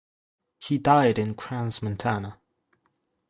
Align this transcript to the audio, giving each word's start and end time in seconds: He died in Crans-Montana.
He 0.57 0.79
died 0.79 1.19
in 1.19 1.35
Crans-Montana. 1.35 2.39